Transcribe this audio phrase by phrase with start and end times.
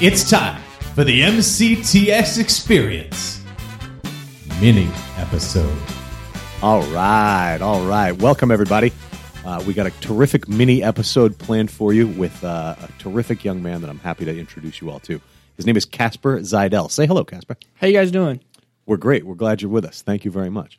[0.00, 0.62] It's time
[0.94, 3.42] for the MCTS Experience
[4.60, 5.76] mini episode.
[6.62, 8.12] All right, all right.
[8.12, 8.92] Welcome, everybody.
[9.44, 13.62] Uh, we got a terrific mini episode planned for you with uh, a terrific young
[13.62, 15.20] man that I'm happy to introduce you all to.
[15.56, 16.90] His name is Kacper Zajdel.
[16.90, 17.56] Say hello, Kacper.
[17.74, 18.40] How you guys doing?
[18.86, 19.24] We're great.
[19.24, 20.02] We're glad you're with us.
[20.02, 20.78] Thank you very much.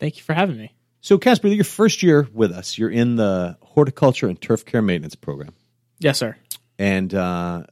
[0.00, 0.72] Thank you for having me.
[1.02, 2.78] So, Kacper, your first year with us.
[2.78, 5.52] You're in the horticulture and turf care maintenance program,
[6.00, 6.36] Yes, sir.
[6.78, 7.64] and uh,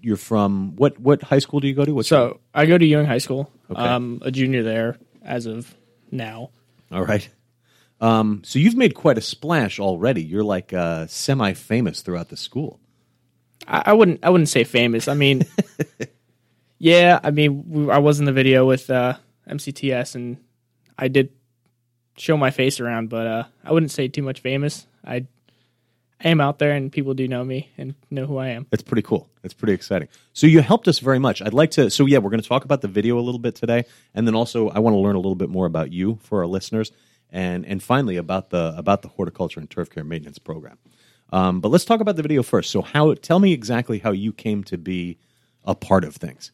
[0.00, 0.98] you're from what?
[0.98, 1.94] What high school do you go to?
[1.94, 3.50] What's So I go to Ewing High School.
[3.70, 3.80] Okay.
[3.80, 5.74] I'm a junior there as of
[6.10, 6.50] now.
[6.90, 7.28] All right.
[8.00, 10.22] Um, so you've made quite a splash already.
[10.22, 12.80] You're like uh, semi-famous throughout the school.
[13.68, 14.20] I, I wouldn't.
[14.24, 15.06] I wouldn't say famous.
[15.08, 15.44] I mean,
[16.78, 17.20] yeah.
[17.22, 19.16] I mean, we, I was in the video with uh,
[19.48, 20.38] MCTS, and
[20.98, 21.30] I did
[22.16, 24.86] show my face around, but uh, I wouldn't say too much famous.
[25.04, 25.26] I,
[26.22, 28.66] I am out there, and people do know me and know who I am.
[28.72, 29.28] It's pretty cool.
[29.42, 30.08] It's pretty exciting.
[30.34, 31.40] So you helped us very much.
[31.40, 31.88] I'd like to.
[31.90, 34.34] So yeah, we're going to talk about the video a little bit today, and then
[34.34, 36.92] also I want to learn a little bit more about you for our listeners,
[37.30, 40.78] and and finally about the about the horticulture and turf care maintenance program.
[41.32, 42.70] Um, but let's talk about the video first.
[42.70, 43.14] So how?
[43.14, 45.16] Tell me exactly how you came to be
[45.64, 46.52] a part of things.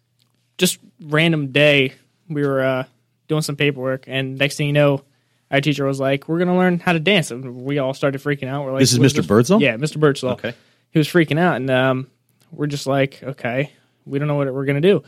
[0.58, 1.92] just random day
[2.28, 2.84] we were uh,
[3.28, 5.02] doing some paperwork and next thing you know
[5.50, 8.48] our teacher was like we're gonna learn how to dance and we all started freaking
[8.48, 9.26] out we're like This is "What Mr.
[9.26, 9.60] Birdsall?
[9.62, 10.54] yeah mr birdsall Okay.
[10.90, 12.06] he was freaking out and um,
[12.52, 13.72] we're just like okay
[14.04, 15.02] we don't know what we're gonna do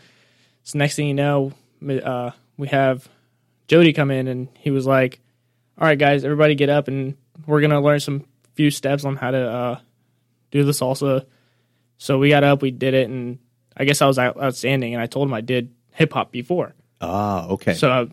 [0.62, 1.52] so next thing you know
[2.04, 3.08] uh, we have
[3.68, 5.20] jody come in and he was like
[5.78, 7.16] all right guys everybody get up and
[7.46, 9.78] we're gonna learn some few steps on how to uh,
[10.50, 11.24] do the salsa
[11.98, 13.38] so we got up we did it and
[13.76, 17.46] i guess i was outstanding and i told him i did hip hop before Ah,
[17.48, 17.74] okay.
[17.74, 18.06] so uh,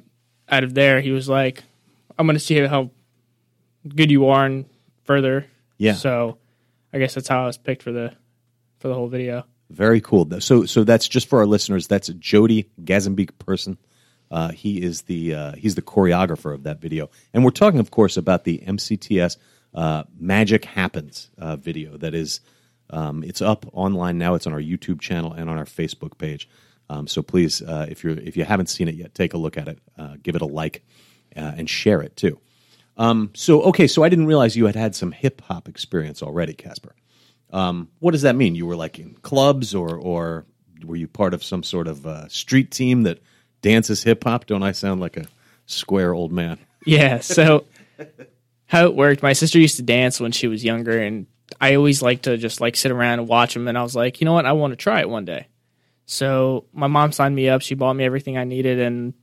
[0.48, 1.64] out of there, he was like,
[2.18, 2.92] "I'm going to see how
[3.88, 4.66] good you are and
[5.04, 5.46] further."
[5.78, 5.94] Yeah.
[5.94, 6.38] So
[6.94, 8.14] I guess that's how I was picked for the
[8.80, 9.46] for the whole video.
[9.70, 10.30] Very cool.
[10.42, 11.88] So, so that's just for our listeners.
[11.88, 13.78] That's Jody Gazembeek person.
[14.30, 17.92] Uh, he is the uh, he's the choreographer of that video, and we're talking, of
[17.92, 19.38] course, about the MCTS
[19.74, 21.98] uh, Magic Happens uh, video.
[21.98, 22.42] That is,
[22.90, 24.34] um, it's up online now.
[24.36, 26.50] It's on our YouTube channel and on our Facebook page.
[26.90, 29.58] Um, so please, uh, if you're if you haven't seen it yet, take a look
[29.58, 30.84] at it, uh, give it a like,
[31.36, 32.40] uh, and share it too.
[32.98, 36.54] Um, so, okay, so I didn't realize you had had some hip hop experience already,
[36.54, 36.92] Kacper.
[37.52, 38.56] Um, what does that mean?
[38.56, 40.46] You were like in clubs, or or
[40.84, 43.22] were you part of some sort of uh, street team that
[43.62, 44.46] dances hip hop?
[44.46, 45.26] Don't I sound like a
[45.66, 46.58] square old man?
[46.86, 47.20] Yeah.
[47.20, 47.66] So
[48.68, 51.28] how it worked, my sister used to dance when she was younger, and
[51.60, 53.68] I always liked to just like sit around and watch them.
[53.68, 55.48] And I was like, you know what, I want to try it one day.
[56.06, 57.62] So my mom signed me up.
[57.62, 59.14] She bought me everything I needed, and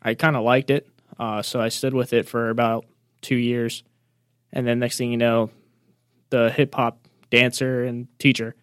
[0.00, 0.88] I kind of liked it.
[1.18, 2.84] Uh, so I stood with it for about
[3.22, 3.82] two years,
[4.52, 5.50] and then next thing you know,
[6.30, 6.98] the hip hop
[7.30, 8.54] dancer and teacher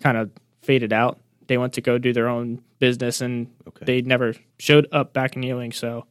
[0.00, 0.30] kind of
[0.62, 1.18] faded out.
[1.46, 3.84] They went to go do their own business, and Okay.
[3.84, 5.72] they never showed up back in Ewing.
[5.72, 6.06] So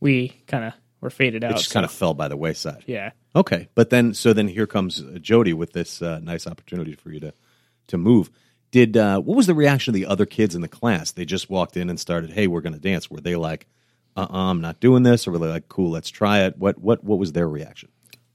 [0.00, 1.52] we kind of were faded out.
[1.52, 2.84] It just so- kind of fell by the wayside.
[2.86, 3.10] yeah.
[3.34, 7.10] Okay, but then so then here comes uh, Jody with this uh, nice opportunity for
[7.10, 7.34] you to
[7.88, 8.30] to move.
[8.70, 11.12] Did uh, what was the reaction of the other kids in the class?
[11.12, 13.66] They just walked in and started, "Hey, we're going to dance." Were they like,
[14.16, 16.58] "Uh, uh I'm not doing this," or were they like, "Cool, let's try it"?
[16.58, 17.88] What what what was their reaction?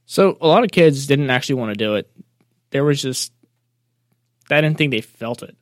[0.06, 2.10] So a lot of kids didn't actually want to do it.
[2.70, 3.32] There was just
[4.50, 5.56] I didn't think they felt it.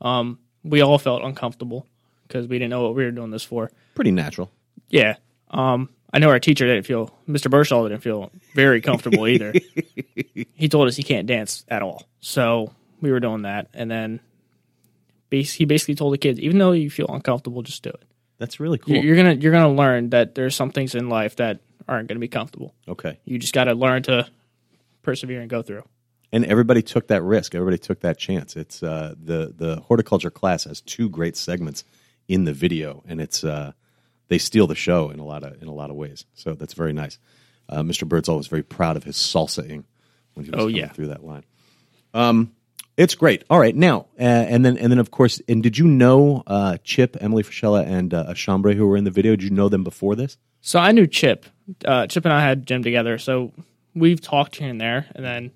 [0.00, 1.86] Um, we all felt uncomfortable
[2.26, 3.70] because we didn't know what we were doing this for.
[3.94, 4.50] Pretty natural.
[4.88, 5.16] Yeah.
[5.50, 7.50] Um, I know our teacher didn't feel Mr.
[7.50, 9.54] Birdsall didn't feel very comfortable either.
[10.54, 12.06] he told us he can't dance at all.
[12.20, 14.20] So we were doing that, and then
[15.30, 18.04] he basically told the kids, even though you feel uncomfortable, just do it.
[18.42, 18.94] That's really cool.
[18.94, 22.18] You're, you're gonna you're gonna learn that there's some things in life that aren't gonna
[22.20, 22.74] be comfortable.
[22.88, 23.20] okay.
[23.24, 24.28] You just got to learn to
[25.02, 25.84] persevere and go through.
[26.32, 27.54] and everybody took that risk.
[27.54, 28.56] Everybody took that chance.
[28.56, 31.84] It's uh, the the horticulture class has two great segments
[32.28, 33.72] in the video, and it's uh,
[34.28, 36.24] they steal the show in a lot of in a lot of ways.
[36.34, 37.18] So that's very nice.
[37.68, 38.08] Uh, Mr.
[38.08, 39.84] Birdsall was very proud of his salsaing
[40.34, 40.88] when he was Oh, coming yeah.
[40.88, 41.44] through that line.
[42.12, 42.52] Um,
[42.96, 43.44] it's great.
[43.48, 46.78] All right, now uh, and then and then of course, and did you know uh,
[46.84, 49.32] Chip, Emily Frischella, and uh, Ashambre who were in the video?
[49.32, 50.36] Did you know them before this?
[50.60, 51.46] So I knew Chip.
[51.84, 53.52] Uh, Chip and I had gym together, so
[53.94, 55.52] we've talked here and there, and then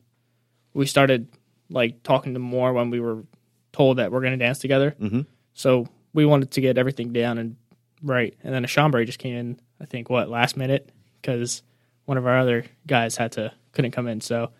[0.73, 1.29] we started
[1.69, 3.25] like talking to more when we were
[3.73, 4.95] told that we're going to dance together.
[5.01, 5.23] Mm-hmm.
[5.55, 7.57] So we wanted to get everything down and
[8.03, 9.61] right, and then Ashambre just came in.
[9.81, 10.91] I think what last minute
[11.21, 11.63] because
[12.07, 14.51] one of our other guys had to couldn't come in, so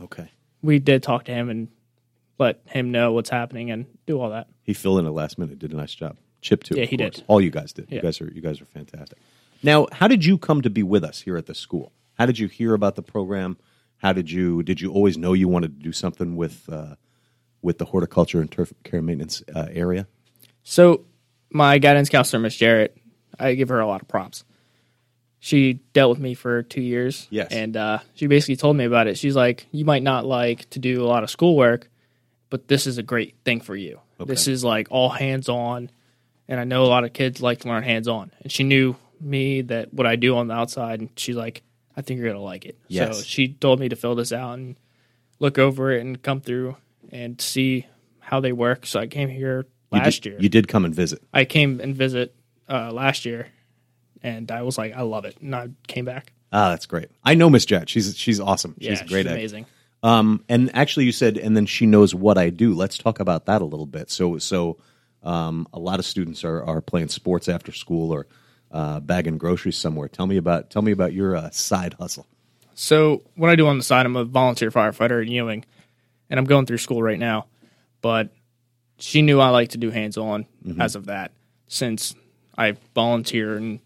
[0.00, 0.30] Okay,
[0.62, 1.68] we did talk to him and
[2.42, 4.48] let him know what's happening and do all that.
[4.62, 5.58] he filled in at last minute.
[5.58, 6.16] Did a nice job.
[6.40, 6.74] Chip too.
[6.76, 7.16] Yeah, he course.
[7.16, 7.24] did.
[7.28, 7.90] All you guys did.
[7.90, 9.18] You guys are you guys are fantastic.
[9.62, 11.92] Now, how did you come to be with us here at the school?
[12.14, 13.56] How did you hear about the program?
[13.98, 16.96] How did you did you always know you wanted to do something with uh,
[17.62, 20.06] with the horticulture and turf care maintenance uh, area?
[20.64, 21.04] So
[21.50, 22.96] my guidance counselor, Miss Jarrett,
[23.38, 24.44] I give her a lot of props.
[25.38, 27.26] She dealt with me for two years.
[27.30, 27.52] Yes.
[27.52, 29.18] And uh, she basically told me about it.
[29.18, 31.88] She's like, you might not like to do a lot of schoolwork,
[32.52, 33.98] but this is a great thing for you.
[34.26, 35.90] This is like all hands on.
[36.46, 38.30] And I know a lot of kids like to learn hands on.
[38.42, 41.00] And she knew me that what I do on the outside.
[41.00, 41.62] And she's like,
[41.96, 42.78] I think you're going to like it.
[42.88, 43.16] Yes.
[43.16, 44.76] So she told me to fill this out and
[45.38, 46.76] look over it and come through
[47.10, 47.86] and see
[48.20, 48.84] how they work.
[48.84, 50.38] So I came here You last did, year.
[50.38, 51.22] You did come and visit.
[51.32, 52.34] I came and visit
[52.68, 53.48] uh, last year,
[54.22, 56.34] and I was like, I love it, and I came back.
[56.52, 57.08] Ah, that's great.
[57.24, 57.88] I know Miss Jet.
[57.88, 58.76] She's she's awesome.
[58.78, 59.66] She's yeah, a great she's amazing.
[60.02, 62.74] Um, and actually, you said, and then she knows what I do.
[62.74, 64.10] Let's talk about that a little bit.
[64.10, 64.78] So, so
[65.22, 68.26] um, a lot of students are, are playing sports after school or
[68.72, 70.08] uh, bagging groceries somewhere.
[70.08, 72.26] Tell me about tell me about your uh, side hustle.
[72.74, 75.64] So what I do on the side, I'm a volunteer firefighter in Ewing,
[76.30, 77.46] and I'm going through school right now.
[78.00, 78.30] But
[78.98, 80.80] she knew I like to do hands on Mm-hmm.
[80.80, 81.32] as of that,
[81.68, 82.14] since
[82.56, 83.80] I volunteer and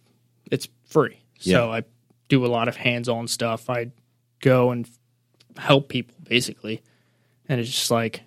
[0.50, 1.18] it's free.
[1.40, 1.64] So Yeah.
[1.78, 1.84] I
[2.28, 3.68] do a lot of hands on stuff.
[3.70, 3.92] I
[4.40, 4.86] go and
[5.56, 6.82] help people basically,
[7.48, 8.22] and it's just like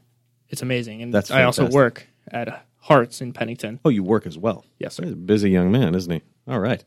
[0.49, 1.01] it's amazing.
[1.01, 1.75] And That's I also fantastic.
[1.75, 3.79] work at Hart's in Pennington.
[3.85, 4.65] Oh, you work as well.
[4.79, 5.03] Yes, sir.
[5.03, 6.21] He's a busy young man, isn't he?
[6.47, 6.83] All right,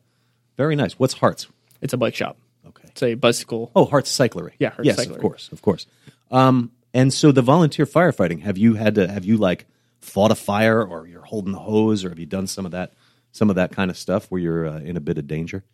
[0.56, 0.98] very nice.
[0.98, 1.48] What's Hart's?
[1.80, 2.36] It's a bike shop.
[2.66, 2.88] Okay.
[2.88, 3.70] It's a bicycle.
[3.74, 4.52] Oh, Hart's Cyclery.
[4.58, 5.20] Yeah, Hart's yes, of Cyclery.
[5.20, 5.86] course, of course.
[6.30, 8.42] Um, and so the volunteer firefighting.
[8.42, 9.08] Have you had to?
[9.08, 9.66] Have you like
[10.00, 12.92] fought a fire, or you're holding the hose, or have you done some of that,
[13.32, 15.64] some of that kind of stuff where you're uh, in a bit of danger?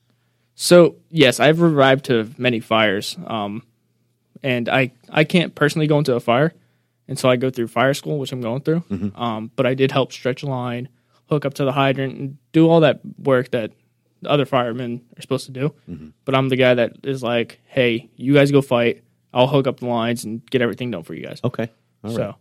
[0.55, 3.63] So yes, I've arrived to many fires, um,
[4.43, 6.53] and I I can't personally go into a fire
[7.09, 8.85] and so I go through fire school, which I'm going through.
[9.15, 10.89] Um, but I did help stretch a line,
[11.31, 13.73] hook up to the hydrant, and do all that work that
[14.21, 15.75] the other firemen are supposed to do.
[16.27, 19.03] But I'm the guy that is like, hey, you guys go fight.
[19.33, 21.41] I'll hook up the lines and get everything done for you guys.
[21.43, 21.71] Okay.
[22.05, 22.17] All right.
[22.17, 22.35] so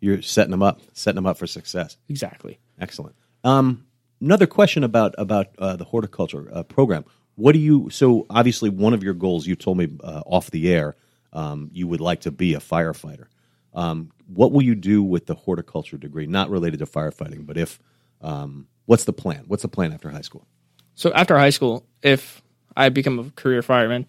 [0.00, 1.96] You're setting them up, setting them up for success.
[2.08, 2.58] exactly.
[2.80, 3.14] Excellent.
[3.44, 3.84] Um,
[4.20, 7.04] another question about about uh, the horticulture uh, program.
[7.34, 7.90] What do you?
[7.90, 10.96] So obviously, one of your goals you told me uh, off the air,
[11.32, 13.26] um, you would like to be a firefighter.
[13.74, 16.26] Um, what will you do with the horticulture degree?
[16.26, 17.78] Not related to firefighting, but if
[18.20, 19.44] um, what's the plan?
[19.46, 20.46] What's the plan after high school?
[20.94, 22.42] So after high school, if
[22.76, 24.08] I become a career fireman,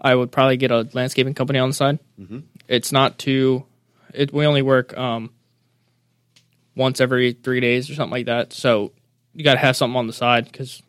[0.00, 1.98] I would probably get a landscaping company on the side.
[2.68, 3.66] It's not too.
[4.14, 5.30] It we only work um,
[6.74, 8.52] once every three days or something like that.
[8.52, 8.92] So
[9.34, 10.82] you got to have something on the side because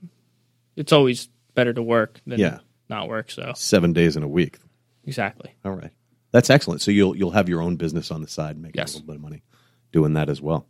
[0.75, 2.59] it's always better to work than Yeah.
[2.89, 3.31] not work.
[3.31, 4.57] So Seven days in a week.
[5.05, 5.51] Exactly.
[5.65, 5.91] All right,
[6.31, 6.81] that's excellent.
[6.81, 8.93] So you'll you'll have your own business on the side, making Yes.
[8.93, 9.43] a little bit of money
[9.91, 10.67] doing that as well.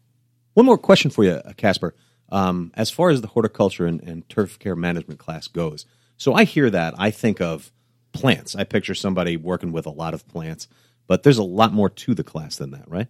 [0.54, 1.92] One more question for you, uh, Kacper.
[2.30, 5.86] Um, as far as the horticulture and, and turf care management class goes,
[6.18, 7.72] so I hear that I think of
[8.13, 8.56] plants.
[8.56, 10.68] I picture somebody working with a lot of plants,
[11.07, 13.07] but there's a lot more to the class than that, right?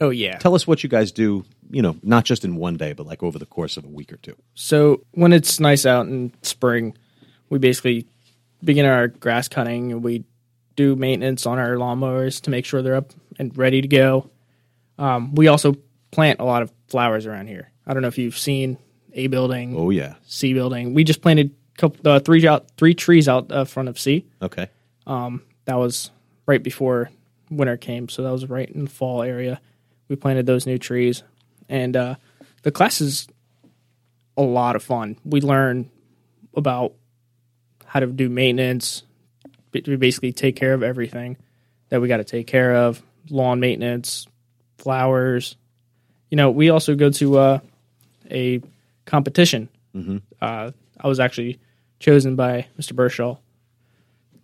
[0.00, 0.38] Oh yeah.
[0.38, 1.44] Tell us what you guys do.
[1.70, 4.12] You know, not just in one day, but like over the course of a week
[4.12, 4.34] or two.
[4.54, 6.96] So when it's nice out in spring,
[7.50, 8.06] we basically
[8.64, 10.24] begin our grass cutting and we
[10.80, 14.30] do maintenance on our lawnmowers to make sure they're up and ready to go.
[14.98, 15.76] Um, we also
[16.10, 17.70] plant a lot of flowers around here.
[17.86, 18.78] I don't know if you've seen
[19.12, 20.94] A building, Oh yeah, C building.
[20.94, 24.26] We just planted couple, uh, three out three trees out uh, front of C.
[24.42, 24.68] okay.
[25.66, 26.10] That was
[26.46, 27.10] right before
[27.50, 29.60] winter came, so that was right in the fall area.
[30.08, 31.22] We planted those new trees,
[31.68, 32.14] and uh,
[32.62, 33.28] the class is
[34.36, 35.16] a lot of fun.
[35.24, 35.90] We learn
[36.54, 36.94] about
[37.84, 39.04] how to do maintenance.
[39.72, 41.36] We basically take care of everything
[41.90, 44.26] that we got to take care of: lawn maintenance,
[44.78, 45.56] flowers.
[46.30, 47.58] You know, we also go to uh,
[48.30, 48.60] a
[49.06, 49.68] competition.
[50.40, 51.58] Uh, I was actually
[51.98, 52.94] chosen by Mr.
[52.94, 53.40] Birdsall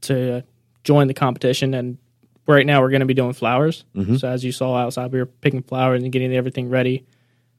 [0.02, 0.42] to
[0.84, 1.98] join the competition, and
[2.46, 3.84] right now we're going to be doing flowers.
[4.18, 7.04] So as you saw outside, we were picking flowers and getting everything ready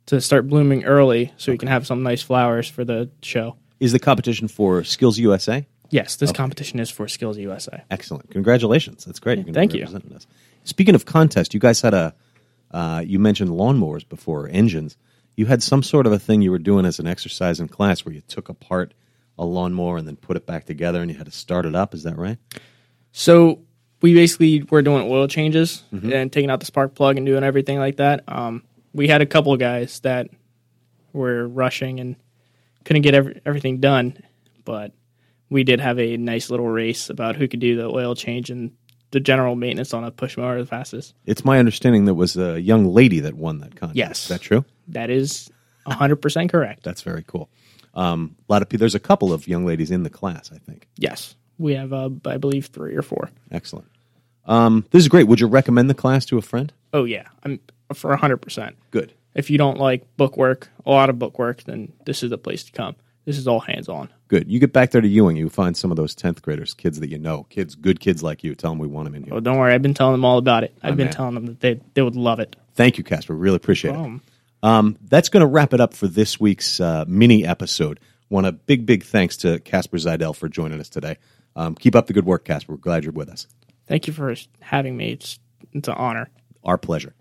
[0.08, 3.56] to start blooming early, so we can have some nice flowers for the show.
[3.80, 5.66] Is the competition for Skills USA?
[5.90, 7.84] Yes, this competition is for Skills USA.
[7.90, 8.30] Excellent.
[8.32, 9.06] Congratulations.
[9.06, 9.46] That's great.
[9.46, 9.86] You're thank you.
[9.86, 10.28] Us.
[10.64, 12.14] Speaking of contest, you guys had a,
[12.72, 14.98] uh, you mentioned lawnmowers before, engines.
[15.36, 18.04] You had some sort of a thing you were doing as an exercise in class
[18.04, 18.94] where you took apart
[19.40, 21.94] a lawnmower and then put it back together and you had to start it up.
[21.94, 22.38] Is that right?
[23.12, 23.62] So
[24.02, 27.80] we basically were doing oil changes and taking out the spark plug and doing everything
[27.80, 28.24] like that.
[28.28, 28.64] Um,
[28.94, 30.28] we had a couple of guys that
[31.14, 32.16] were rushing and
[32.84, 34.18] couldn't get every, everything done,
[34.66, 34.92] but
[35.50, 38.72] we did have a nice little race about who could do the oil change and
[39.12, 41.14] the general maintenance on a push mower the fastest.
[41.26, 43.96] It's my understanding there was a young lady that won that contest.
[43.96, 44.24] Yes.
[44.24, 44.66] Is that true?
[44.90, 45.50] That is
[45.88, 46.84] 100% correct.
[46.84, 47.50] That's very cool.
[47.94, 50.58] Um, a lot of people, there's a couple of young ladies in the class, I
[50.58, 50.88] think.
[50.98, 51.36] Yes.
[51.58, 53.32] We have, uh, I believe, three or four.
[53.50, 53.88] Excellent.
[54.46, 55.28] Um, this is great.
[55.28, 56.72] Would you recommend the class to a friend?
[56.94, 57.60] Oh yeah, I'm
[57.94, 58.78] for hundred percent.
[58.92, 59.14] Good.
[59.36, 62.72] If you don't like bookwork, a lot of bookwork, then this is the place to
[62.72, 62.96] come.
[63.28, 64.08] This is all hands on.
[64.30, 64.50] Good.
[64.50, 67.10] You get back there to Ewing, you find some of those 10th graders, kids that
[67.10, 68.56] you know, kids, good kids like you.
[68.56, 69.34] Tell them we want them in here.
[69.34, 70.74] Oh, don't worry, I've been telling them all about it.
[70.82, 71.14] I've Oh, been man.
[71.14, 72.56] telling them that they they would love it.
[72.76, 73.36] Thank you, Kacper.
[73.38, 73.98] Really appreciate it.
[73.98, 74.22] Um,
[74.64, 78.00] Um, that's going to wrap it up for this week's uh, mini episode.
[78.30, 81.18] Want a big, big thanks to Kacper Zajdel for joining us today.
[81.56, 82.70] Um, keep up the good work, Kacper.
[82.70, 83.46] We're glad you're with us.
[83.88, 85.12] thank you for having me.
[85.12, 85.38] It's
[85.74, 86.30] it's an honor.
[86.64, 87.14] Our pleasure.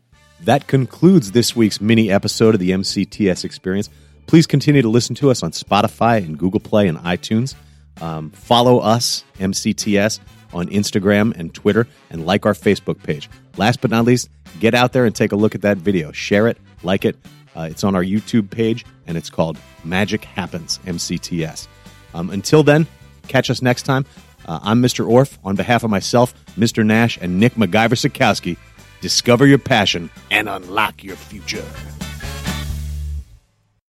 [0.44, 3.88] That concludes this week's mini episode of the MCTS Experience.
[4.26, 7.54] Please continue to listen to us on Spotify and Google Play and iTunes.
[8.00, 10.18] Um, follow us, MCTS,
[10.52, 13.28] on Instagram and Twitter, and like our Facebook page.
[13.56, 14.28] Last but not least,
[14.60, 16.12] get out there and take a look at that video.
[16.12, 17.16] Share it, like it.
[17.56, 21.68] Uh, it's on our YouTube page, and it's called Magic Happens MCTS.
[22.12, 22.86] Um, until then,
[23.28, 24.04] catch us next time.
[24.44, 25.06] Uh, I'm Mr.
[25.06, 25.38] Orff.
[25.44, 26.84] On behalf of myself, Mr.
[26.84, 28.56] Nash, and Nick MacGyver Sikowski,
[29.00, 31.64] discover your passion and unlock your future.